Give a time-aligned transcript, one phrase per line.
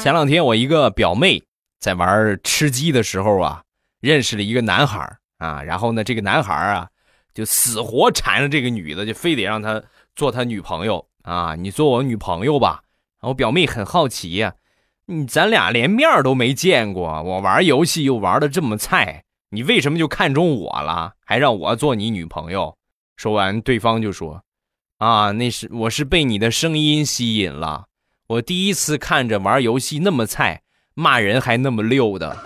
[0.00, 1.42] 前两天我一个表妹
[1.80, 3.62] 在玩吃鸡的时候啊，
[4.00, 6.88] 认识了一个男孩啊，然后呢，这个男孩啊
[7.34, 9.82] 就死活缠着这个女的，就非得让她
[10.14, 12.80] 做他女朋友啊，你做我女朋友吧。
[13.20, 14.54] 我表妹很好奇呀，
[15.06, 22.78] 你咱俩连面都没见过，我玩游戏又玩的这么菜，你为什么就看中我了，还让我做你女朋友？
[23.16, 24.44] 说完，对方就说
[24.98, 27.87] ：“啊，那是我是被你的声音吸引了。
[28.28, 30.60] 我第一次看着玩游戏那么菜，
[30.92, 32.36] 骂人还那么溜的。”